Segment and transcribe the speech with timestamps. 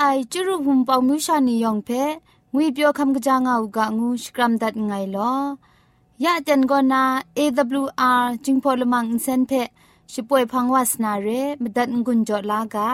[0.00, 1.90] ไอจุรุภุมปองมิวชานียองเพ
[2.54, 5.32] งุยเปียวคำกะจางอูกะงูสกรัมดัดไงลอ
[6.24, 7.02] ยะเจนกอนา
[7.38, 9.52] AWR จิงพอลมังอินเซนเพ
[10.12, 11.28] ช่วยพังวาสนาเร
[11.62, 12.90] มดัดงุนจอลากา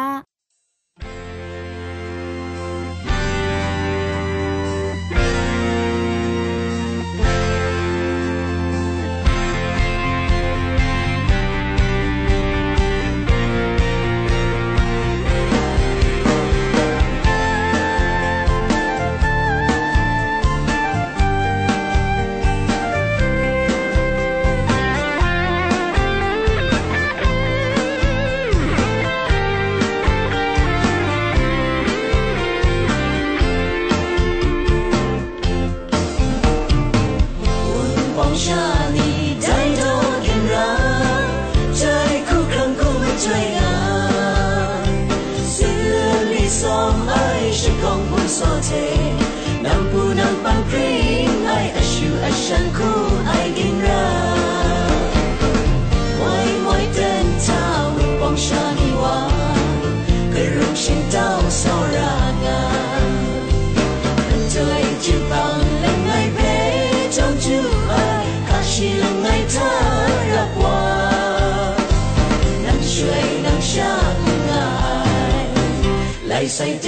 [76.57, 76.85] ใส่เ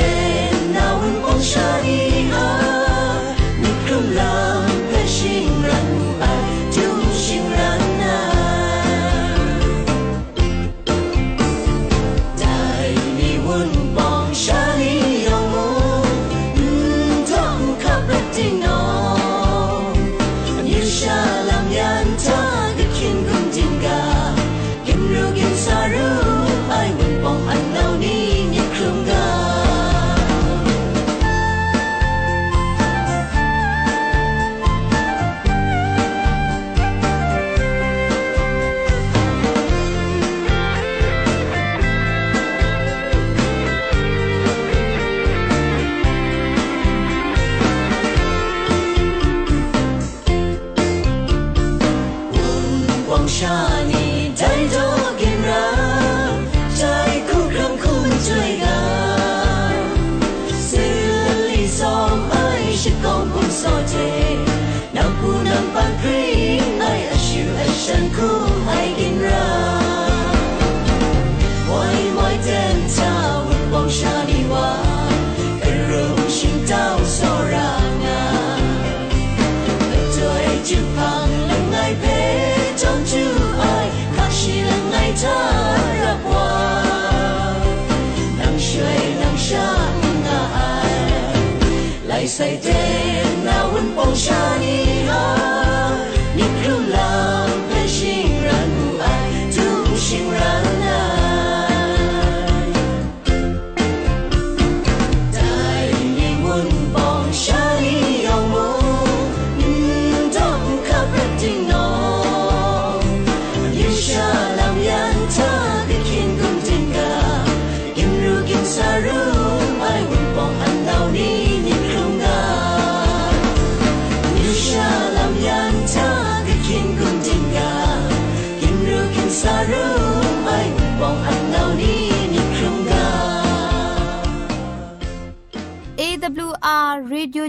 [92.36, 92.75] say,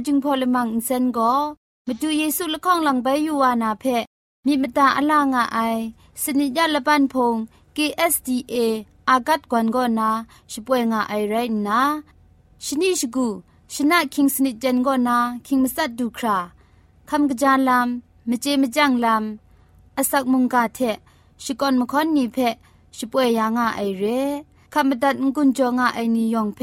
[0.06, 1.34] จึงพอลมังอินเซนก็
[1.88, 3.86] มาดูเยซูละข้องหลังใบยูวานาเพ
[4.46, 5.60] มีมตาอลางอไอ
[6.22, 7.36] สนิจยาละปันพง
[7.76, 8.56] KSDA
[9.10, 10.10] อากัดกวนก็นา
[10.52, 11.36] ช่วยงาไอไร
[11.68, 11.82] นะ
[12.66, 13.28] ชนิชกู
[13.74, 16.38] ชนะคิงสนิจเจนก็นาคิงมัสัดดูครา
[17.10, 20.80] คำกระจายลำมเจมจังลำอาศักมุงกาเท
[21.44, 22.38] ชิกอนมคอนนีเพ
[22.98, 24.04] ช่วยยางาไอเร
[24.74, 26.60] คำบัดงกุนจงาไอนิยองเพ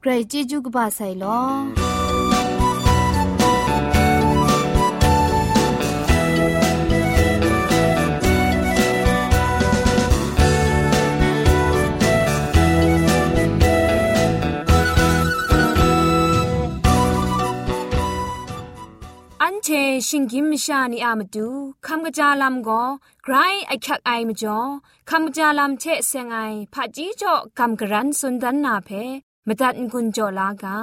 [0.00, 1.97] ใครจีจูกบาไซลอ
[19.68, 19.70] ช
[20.08, 21.48] ชิงกิมชานีอามาดู
[21.86, 22.82] คำกะจาลำก็
[23.24, 23.34] ไกร
[23.66, 24.58] ไอคักไอมาจ่อ
[25.10, 26.38] คำกะจาลำเชเซงไอ
[26.74, 28.90] ผาจีจ่อคำกระรันสุนดันนาเพ
[29.46, 30.78] มตัดกุญจ่อลากา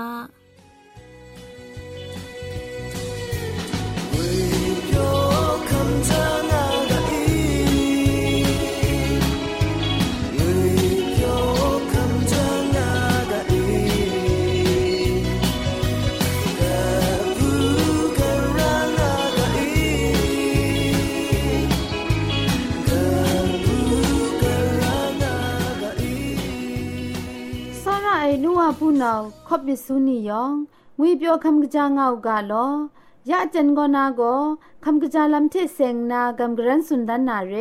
[28.94, 30.55] နူဝဖူနောခော့ပစ်ဆုနီယောင်
[30.99, 32.67] ငွေပြောคำกะจางเอากาลอ
[33.31, 34.23] ยะจันกอนาโก
[34.85, 37.55] คำกะจาลัมเทเซงนากำกรันสุนดันนาเร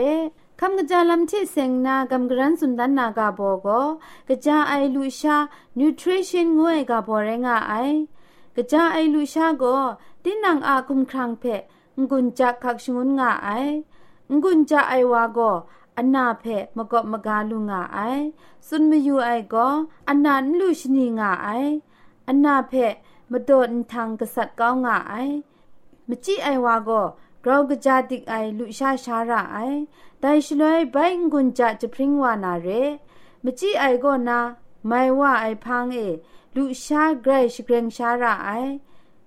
[0.60, 3.68] คำกะจาลัมเทเซงนากำกรันสุนดันนากาโบโก
[4.30, 5.38] กะจาไอลูชา
[5.80, 7.74] นิวทริชั่นงวยกาโบเรงาไอ
[8.56, 9.63] กะจาไอลูชาโก
[10.24, 11.44] ตินังอาคุมครังเพ
[12.10, 13.50] งุนจักคักชงุนงาไอ
[14.44, 15.39] งุนจะไอวาโก
[15.96, 16.44] อันนาเพ
[16.76, 17.99] มกบมกาลุงาไอ
[18.69, 19.55] สุนมยูไอโก
[20.08, 21.49] อันนันลูชนีงาไอ
[22.29, 22.73] อันนาเพ
[23.31, 25.14] มโดนทางกษัตริย์ก้าวงาไอ
[26.08, 26.91] มจิไอวาโก
[27.44, 29.58] กราวกะจาติกไอลุชาชาระไอ
[30.20, 30.96] ไดชลวยใบ
[31.32, 32.69] งุนจจะพริ้งวานาเร
[33.44, 34.41] มจิไอโกนา
[34.87, 35.99] ไม่ว่าไอพังเอ
[36.56, 38.50] ลุชาไกรชเกรงชาระไอ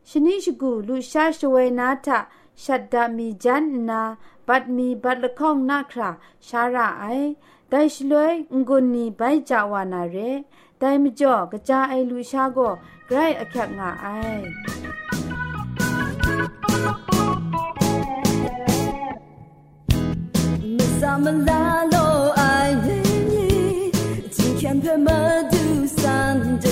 [0.09, 2.19] ชนิชกูลุชาชเวนาทะ
[2.63, 4.01] ชัดดามีจันนา
[4.47, 6.09] บัดมีบัดละข้องนาครา
[6.47, 7.05] ชาระไอ
[7.69, 8.33] แต่ชลวย
[8.67, 10.17] งุนนีใบจาวานาเร
[10.79, 12.59] แต่มจอกระจาไลูชาโก
[13.07, 14.07] ไกรอแคบงาไอ
[20.77, 21.95] มิซามลาโล
[22.37, 22.41] ไอ
[22.83, 22.87] เด
[23.31, 23.47] นี
[24.35, 25.19] จิงแคมเปมา
[25.51, 25.63] ดู
[26.01, 26.71] ซันจา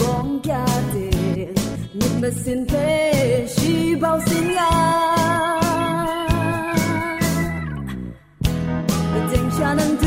[0.00, 0.26] กอง
[9.51, 10.06] 下能懂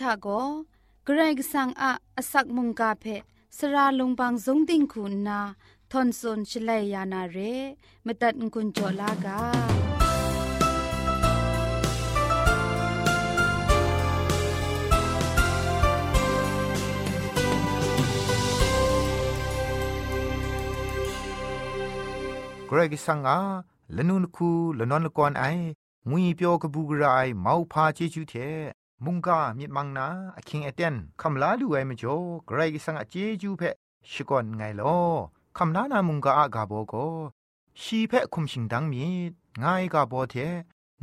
[0.00, 0.28] ทาโก
[1.04, 3.04] เกรกสังอะอสักมุงกาเพ
[3.56, 5.40] สราลงบางสงติงคุณนา
[5.90, 7.38] ทอนซนชลัยยานาเร
[8.06, 9.40] มตัดกุญจลากา
[22.66, 23.38] เกรกสังอา
[23.96, 25.44] ลนุนคูละนนกอนไอ
[26.10, 28.34] งุยเปียวกบูกรายเมาพาเจจูเท
[29.04, 32.16] มุงกามิมังนาอคิงเอเตนคำลาดูไอมจ่อ
[32.48, 33.62] กรกสังอาเจจูเพ
[34.10, 34.98] ชิกอนไงลอ
[35.58, 36.94] คำลานามุงกาอากาโบโก
[37.80, 39.02] ชีเพคุมชิงดังมี
[39.62, 40.34] ง่ายกาโบเท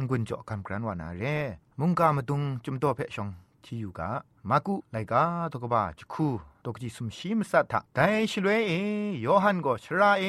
[0.08, 1.24] งุนจ่อคำกรันวานาเร
[1.80, 3.30] มุงกามาตุงจุมโตเพชอง
[3.64, 4.10] ที่อยู่กะ
[4.50, 6.28] มากุไลกาตกบ้าจคู
[6.66, 8.72] ตกจิสุมชีมสัทธะแต่ชลวยเอ
[9.24, 10.26] ยอหันก็ชราเอ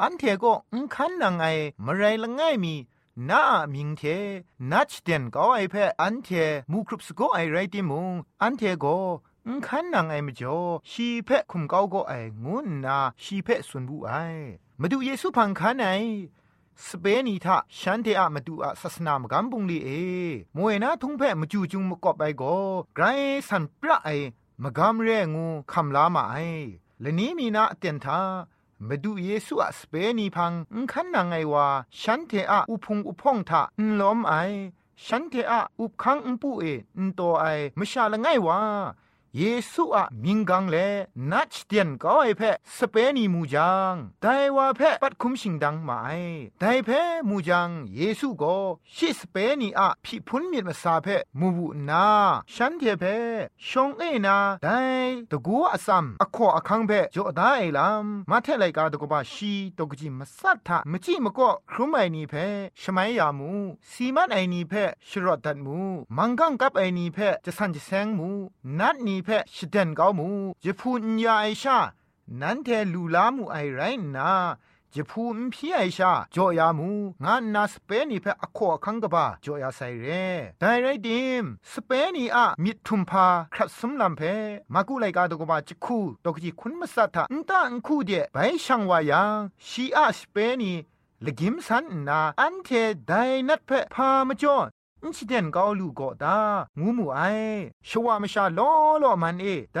[0.00, 1.44] อันเทก็อุคันนางไอ
[1.84, 2.74] มไรละง่ายมี
[3.30, 3.42] นา
[3.74, 4.02] มิงเท
[4.70, 6.28] นัชเดนก็ไอเพอันเท
[6.70, 8.98] มูครุปสโกไอไรติมุงอันเทก็
[9.46, 10.58] อุคันนางไอมจ่อ
[10.90, 12.12] ชีเพคุมเกาก็ไอ
[12.44, 14.12] งุนนาชีเพสุนบุไอ
[14.80, 15.88] มาดูเยซูพังคันไอ
[16.86, 19.88] สเปนีทาฉันเทอะมาดูอะศาสนามกัมบุงลีเอ
[20.56, 22.56] มวยนะทุงเพะมาจูจุงมกอบไปก็
[22.94, 23.04] ไกร
[23.48, 24.08] สันปะไอ
[24.62, 26.36] มกามเรงูคำลามาไอ
[27.00, 28.20] และนี้มีนาเตียนทา
[28.88, 31.66] มาดูเยซูอะสเปนีพังอุคันนางไงวา
[32.00, 34.34] ฉันเทอะอุพงอุพงทะอุล้อมไอ
[35.06, 36.64] ฉันเทอะอุคังอุปูเอ
[36.98, 37.44] อุโตไอ
[37.78, 38.58] มชาละไงวา
[39.38, 40.76] เยซูอะมิงกังเล
[41.30, 42.42] นัดเตียนก็ไอเพ
[42.76, 46.10] สเปนีมูจังแต่ว่าเพปัดคุมชิงดังมาไอ
[46.60, 46.90] แต่เพ
[47.28, 48.56] มูจังเยซูก็
[48.94, 51.06] ชิสเปนีอะพิพุนมีมาซาเพ
[51.38, 52.06] มูบุนา
[52.54, 53.04] ฉันเทเพ
[53.68, 54.80] ชงเอนาแต่
[55.30, 62.34] ตะกัวอซัมอขออคังเพจอดาไอลัมมาเทไลกาตะกบาชีตกจิมาสัทธะมจิมก็ครุมไอนีเพ
[62.80, 63.50] ชมัยยามู
[63.90, 64.72] สีมันไอนีเพ
[65.08, 65.78] ชรอดัดมู
[66.16, 68.28] มังกังกับไอนีเพจะสันจะแซงมู
[68.80, 70.28] นัดนีเพชิเดนเกามู
[70.64, 71.78] จะพูนยาไอชา
[72.40, 73.80] นั้นเทลูลามูไอไร
[74.16, 74.30] นา
[74.94, 76.90] จะพูนพี่ไอชาจอยามู
[77.24, 80.06] งานนาสเปนีเพอโคคังกบาจอยาไซเร
[80.58, 84.22] แต่ไรดิมสเปนีอะมิทุมพาครัดสมลัมเพ
[84.74, 89.38] มากุไลกาตกบาจิคูตกจิคุณมสัทธะอุนตาอันคูเดไปช่างวายัง
[89.68, 90.72] ชีอาสเปนี
[91.24, 92.68] ลกิมสันนาอันเท
[93.06, 93.12] ได
[93.48, 94.56] นัดเพพามาจอ
[95.04, 96.38] อินซิเดนกาลูก็ตา
[96.80, 97.20] งูมูไอ
[97.88, 98.70] ชวามชาลอ
[99.02, 99.80] ลอมันเอได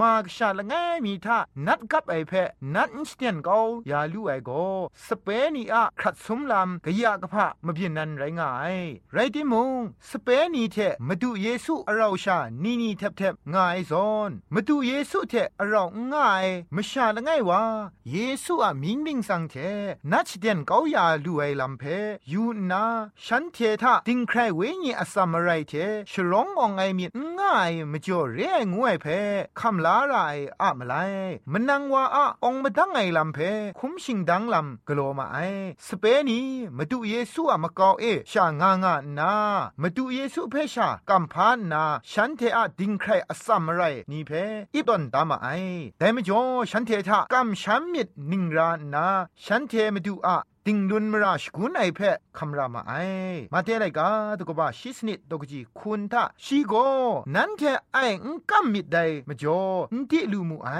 [0.00, 2.32] มากชาละไงมีท่านัดกับไอเพ
[2.74, 3.58] นัดอินซิเดนกา
[3.90, 4.50] ยาลูไอโก
[5.06, 8.76] สเปนีอะครัดสมลำกะยากะพะมะเพียนนันไรงาย
[9.12, 9.70] ไรติมง
[10.10, 10.76] สเปนีเท
[11.08, 17.62] มาดูเยซูอราชานีนีแทบแทบงายซอนมาดูเยซูเทอราง่ายมชาละไงวะ
[18.12, 19.54] เยซูอะมิงมิงสังเท
[20.10, 21.82] นัดเดนกายาลูไอลำเพ
[22.32, 22.84] ยูนา
[23.24, 25.72] ฉันเททาติงใครวญีอสัมไรเท
[26.10, 27.04] ชร้ององไอมี
[27.38, 29.06] ง่ายมจ่อเรียงวยเพ
[29.60, 30.14] คำลาไร
[30.62, 30.94] อะมไล
[31.52, 33.38] มันนังว่าอะองมาดังไงลำเพ
[33.78, 35.36] คุ้มชิงดังลำกลัวมาไอ
[35.86, 36.40] สเปนี
[36.76, 39.32] มาดูเยซูอะมาเกาเอชางางานา
[39.82, 44.30] มาดูเยซูเพชากัมพานนาฉันเทอะดิงใครอสัมไรนี่เพ
[44.74, 45.48] อีตอนตามาไอ
[45.98, 49.06] แต่มจ่อฉันเททะกัมชัมมิดนิงรานา
[49.44, 50.36] ฉันเทมาดูอะ
[50.68, 52.92] ติงดุนมราชกุนไอเพะคำรามาไอ
[53.52, 56.74] มาเทไรกาตกบาชิสนิดตกจีคุณทาชีโก
[57.34, 59.60] นั้นเทไออุกัมมิดไดมจ่อ
[59.92, 60.70] อุติลูมูไอ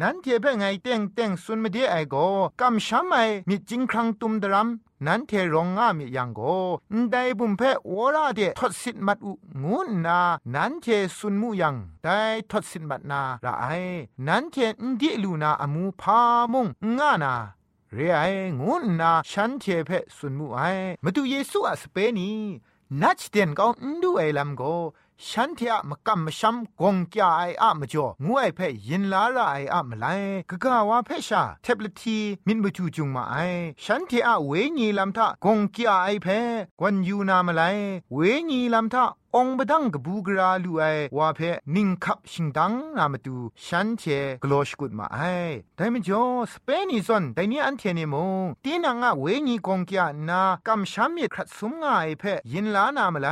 [0.00, 2.16] นั้นเทเพะไงเต็งเต็งสุนมาเดไอโก
[2.60, 3.16] กัมชัมไอ
[3.48, 4.68] มิจิงครังตุมดรัม
[5.06, 6.40] นั้นเทรองงามิยังโก
[7.10, 9.32] ได้บุมเพวราเดทศสิทมัดอุ
[9.62, 10.20] งูนา
[10.54, 10.86] นั้นเท
[11.18, 12.18] สุนมูยังได้
[12.50, 13.66] ทศสิทมัดนาละไอ
[14.26, 16.18] นั้นเทนดิลูนาอมูพา
[16.52, 16.66] มุง
[16.98, 17.34] งานา
[17.94, 18.20] เรไอ
[18.60, 20.60] งุนนาฉันเทเพสุนมูไอ
[21.04, 22.30] มาดูเยซูอะสเปนี
[23.00, 23.66] นัดเดนก็
[24.02, 24.62] ดูไอลัมโก
[25.28, 30.06] ฉันเทอะมกัมมชัมกงกยาไออะมจ่องูไอเพยินลาระไออะมไล
[30.50, 33.36] กะกะวาเพชาเทบลทีมินบจูจุงมาไอ
[33.84, 36.28] ฉันเทอะเวญีลัมทะกงกยาไอเพ
[36.80, 37.62] กวนยูนามาไล
[38.14, 38.18] เว
[38.50, 39.04] ญีลัมทะ
[39.36, 40.82] องบดังกบูกราลูไอ
[41.16, 41.40] วาเพ
[41.74, 44.02] นิงคับชิงดังนามาดูฉันเท
[44.42, 45.20] กลอชกุดมาไอ
[45.76, 53.28] แต่มจ่อสเปนิซอนแต่นี่อันเทเนมงตีนังอะเวญีกงกยานากัมชัมเมครัดสุมงาไอเพยินลานามาไล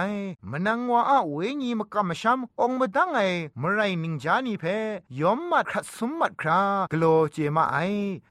[0.50, 3.20] มนังวาอะเวญีมกัมชัมองบดังไอ
[3.62, 4.64] มไรนิงจานีเพ
[5.20, 6.60] ยอมมัดครัดสุมมัดครา
[6.92, 7.76] กลอเจมาไอ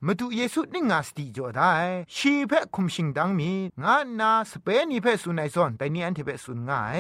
[0.05, 1.71] มาดูเยซูนิงาสติจ่อได้
[2.15, 3.51] ชีเพคุมชิงดังมี
[3.83, 6.95] งานาสเปนีเพสุนัยซอนแต่นี่อันเทเพสุนงาไอ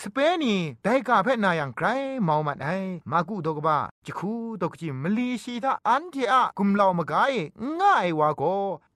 [0.00, 1.86] สเปนีได้กาเพนายังไกร
[2.22, 2.68] เมามันไอ
[3.10, 7.34] มากุดกบะจิคูดกจิมลีชีตาอันเทอะกุมลาวมกาย
[7.80, 8.42] ง่ายวาโก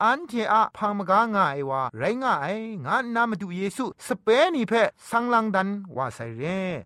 [0.02, 2.46] อันเทอะพังมกาง่ายวาไรง่าไอ
[2.86, 4.72] งานนามาดูเยซูสเปนีเพ
[5.08, 6.42] สังลังดันวาไซเร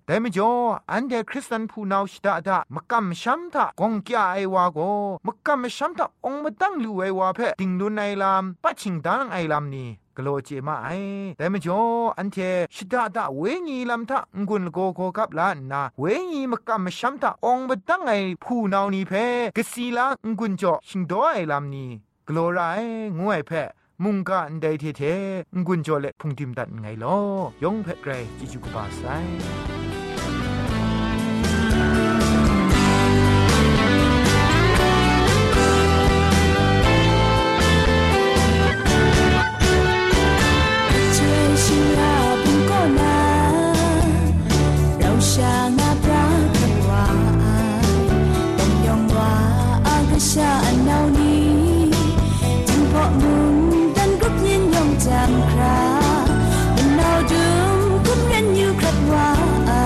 [0.07, 0.51] แต่มจ่อ
[0.91, 4.79] อันเดคริสตันผู้นาวชิดาดามกัมชัมทากงกยาไอวาโก
[5.27, 10.89] มกัมชัมทาองมาตั้งลู่ไอวาเพติงดุนไอลามปัชิงดังไอลามนี่ กโลเจมาไอ
[11.37, 11.81] แต่มจ่อ
[12.19, 12.37] อันเท
[12.75, 18.13] ชิดาดาเวงีลำทะงุนโกโกกับลานาเวงีมกะมชัมทะองบดังไอ
[18.45, 19.13] ผู้นานีเพ
[19.57, 20.07] กสีลา
[20.39, 21.91] งุนจ่อชิงดอไอลำนี้
[22.29, 22.61] กโลไร
[23.21, 23.51] งวยเพ
[24.03, 25.03] มุงกันไดเทเท
[25.67, 27.17] งุนจ่อเลพุงทิมตัดไงลอ
[27.63, 51.49] ยงเพไกรจิจุกบาไซาอันเนานี้
[52.69, 53.57] จึงเพาะมุน
[53.97, 55.81] ดันกุบยินยองจำครา
[56.77, 57.77] อันเนาดึง
[58.07, 59.29] กุบเรียนอยู่ครับว่า
[59.69, 59.85] อา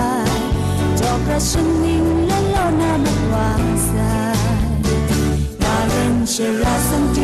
[0.99, 4.39] จอบประชันนิ่งและเล่าหน้ามัาวางสาย
[5.61, 7.19] มาเล่นเชราสังเก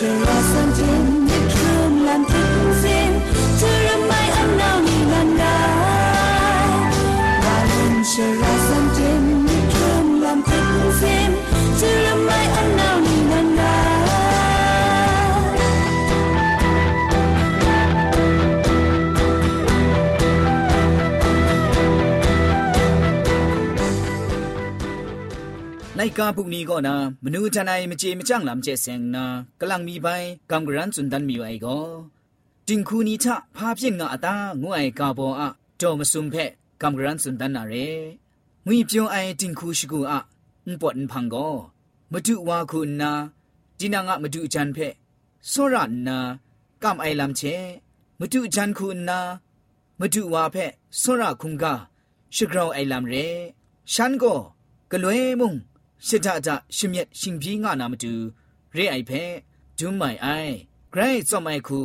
[0.00, 0.10] จะ
[0.50, 0.80] 三千
[1.50, 2.47] กสัก
[26.17, 29.25] กาพุกนี้ก็นะมนูทนายมเจมจ้างลำเจเซงนะ
[29.59, 30.07] กำลังมีใบ
[30.51, 31.77] กำกรันสุนดันมีไว้ก็
[32.67, 35.49] จิงคูนี้ชะพาเพียนงาตางวยกาโบอะ
[35.81, 36.35] จอมสุมเพ
[36.81, 37.73] กำกรันสุนดันนาเร
[38.65, 40.19] งุยเปียวไอจิงคูชิกูอะ
[40.65, 41.49] อุปวดพังก็
[42.11, 43.11] มาดูว่าคุณนะ
[43.79, 44.77] จีนางะมาดูจันเพ
[45.49, 46.17] โซรันนะ
[46.83, 47.41] กำไอลำเช
[48.19, 49.19] มาดูจันคุณนะ
[49.99, 50.55] มาดูว่าเพ
[50.97, 51.73] โซระคุงกา
[52.35, 53.15] ชิกราวไอลำเร
[53.93, 54.33] ฉันก็
[54.91, 55.55] กลวยมุง
[56.06, 58.12] ရှစ်ထအတရှမြက်ရှင်ပြေးငါနာမတူ
[58.76, 59.22] ရဲအိုက်ဖဲ
[59.78, 60.54] ဂျွမ်မိုင်အိုင်
[60.92, 61.78] ဂရိုင်းစော့မိုင်ခု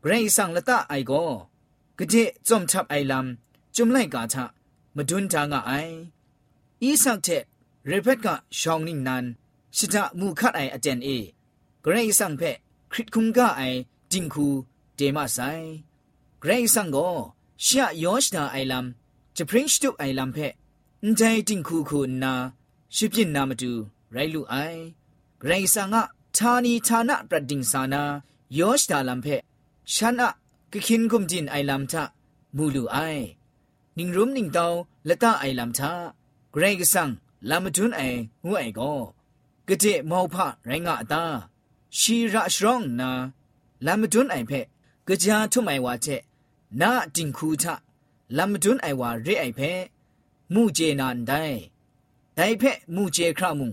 [0.00, 1.12] ไกรสังละตาไอโก
[1.98, 2.14] กะเจ
[2.48, 4.44] จอมทับไอลำจุมไลกาทะ
[4.96, 5.72] มาดุนจางาไอ
[6.82, 7.28] อีสักเท
[7.86, 9.24] เรเบกาชองนิ่งนัน
[9.76, 11.08] ชิตามูคัดไออเจนเอ
[11.82, 12.42] ไกรสังเพ
[12.92, 13.62] คริตคุงกาไอ
[14.12, 14.46] จิงคู
[14.96, 15.38] เดมาไซ
[16.40, 16.96] ไกรสังโก
[17.64, 18.86] ชะยอชดาไอลัม
[19.36, 20.38] จะพริ้งสตุไอลัมเพ
[21.04, 22.32] นใจจิงคูคูนา
[22.94, 23.72] ชิปินนามาดู
[24.12, 24.54] ไรลูไอ
[25.40, 26.02] ไกรสังะ
[26.36, 28.02] ทานีทานะประดิงสานา
[28.58, 29.26] ยอชดาลัมเพ
[29.94, 30.30] ฉันอะ
[30.72, 32.02] กะคินกุมจินไอลัมทะ
[32.56, 32.96] มูลูไอ
[33.96, 34.66] นิงรุมนิงเตา
[35.08, 35.92] ละตาไอลัมทะ
[36.52, 37.08] ไกรกสัง
[37.48, 38.00] ลามจุนไอ
[38.42, 38.80] หูไอโก
[39.68, 41.22] กะเจมอพะไรงะตา
[41.98, 43.10] ชีระชรองนา
[43.86, 44.52] ลามดุนไอเพ
[45.08, 46.06] กะจาทุไมวาเจ
[46.80, 47.74] นาจิงคูทะ
[48.38, 49.60] ลามดุนไอวาเรไอเพ
[50.54, 51.32] มูเจนันได
[52.34, 52.62] ไดเพ
[52.94, 53.72] มูเจครามุง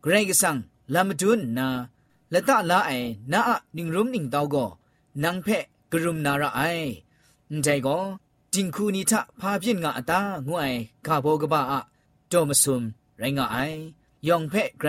[0.00, 0.56] เกรงกสัง
[0.94, 1.68] ลามดุนนา
[2.32, 2.92] ละตะลาไอ
[3.32, 4.66] นาอะนิงรุมนิงตาวก็
[5.22, 5.48] นางเพ
[5.92, 6.60] กรุมนาระไอ
[7.62, 7.98] ใจก็
[8.54, 10.72] จิงคูนิทะพาพินงะตางวย
[11.06, 11.80] กาโบกบะอะ
[12.28, 12.82] โตมซุม
[13.18, 13.56] ไรงะไอ
[14.28, 14.88] ยองเพไกร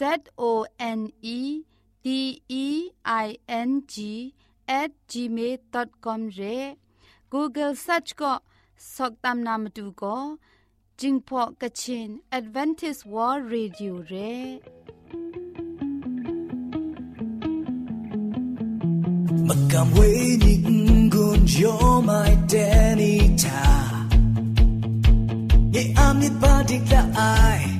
[0.00, 1.64] Z O N E
[2.02, 4.34] D E I N G
[4.66, 6.76] at gmail.com re
[7.28, 8.30] Google search ko
[8.80, 10.38] soktam namatu ko
[10.96, 14.60] jingpo kachin Adventist World Radio re
[19.48, 23.60] Makam we ning gun jo my danny ta
[25.76, 27.79] Ye amit padik la ai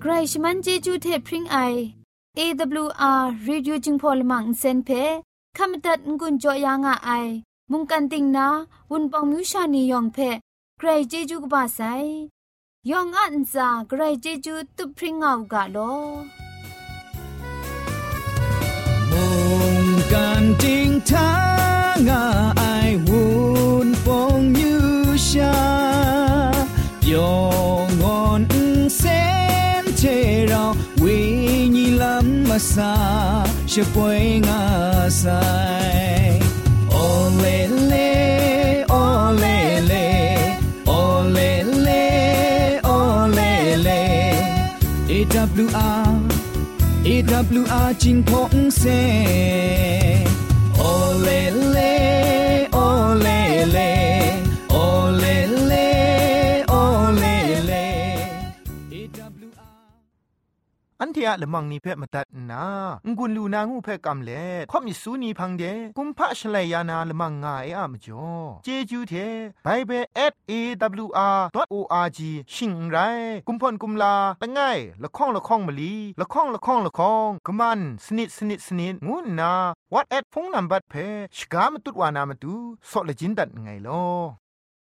[0.00, 1.58] ใครชมันเจจูเทพริงไอ
[2.38, 4.90] AWR Radio จึงพอลมังเซนเพ
[5.56, 7.10] ขามตัดงุนจอยางอไอ
[7.70, 8.46] มุงกันติงนา
[8.90, 10.18] วุนปองมิวชานียองเพ
[10.78, 11.80] ใครเจจูกบาไซ
[12.90, 15.78] ยองอันซาใครเจจูตุพริงเอากาโล
[20.11, 20.13] 干
[20.57, 21.17] 顶他
[22.09, 25.51] 啊爱温风雨下，
[27.05, 28.47] 永安
[28.89, 32.93] sen che rao we ni lam masa
[33.65, 34.61] she poi nga
[35.09, 36.39] sai
[36.89, 37.68] ole le
[47.40, 48.84] AWR จิงพงเซ
[50.76, 50.82] โอ
[51.20, 51.28] เล
[51.70, 51.78] เล
[52.72, 52.78] โอ
[53.20, 53.28] เล
[53.70, 53.78] เล
[61.20, 62.64] ทียละมังนิเพ่มาตัดนา
[63.16, 65.64] งุนลูนางูเพ่กำเล่ข่อมิสูนีพังเด
[65.96, 68.26] กุมพะชเลยานาละมังงาเออะมจ่อ
[68.64, 69.14] เจจูเท
[69.64, 70.04] ไบเบิล
[70.50, 72.20] @awr.org
[72.54, 72.96] ชิงไร
[73.46, 79.52] กุมพ่นกุมลาละง่ายละข้องละข้องมะลีละข้องละข้องละข้องกะมันสนิดสนิดสนิดงูนา
[79.94, 80.94] วัดแอดพงนัมบัดเพ
[81.36, 82.54] ชกามตุดวานามตุ
[82.90, 84.39] ซอเลจินดัดไงลอ